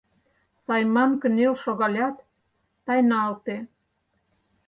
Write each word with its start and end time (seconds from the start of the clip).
Сайман 0.65 1.11
кынел 1.21 1.53
шогалят, 1.63 2.15
тайналте. 2.85 3.55